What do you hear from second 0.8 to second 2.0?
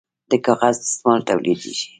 دستمال تولیدیږي